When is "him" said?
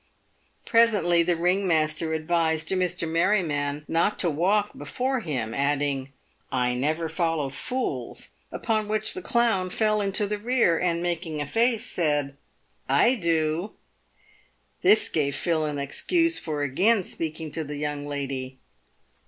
5.19-5.53